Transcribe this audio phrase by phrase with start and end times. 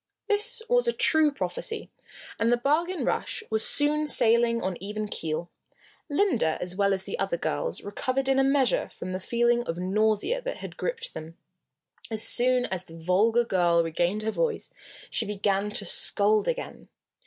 [0.27, 1.91] This was a true prophecy,
[2.39, 5.51] and the Bargain Rush was soon sailing on even keel.
[6.09, 9.77] Linda, as well as the other girls, recovered in a measure from the feeling of
[9.77, 11.37] nausea that had gripped them.
[12.09, 14.73] As soon as the vulgar girl regained her voice
[15.11, 16.87] she began to scold again.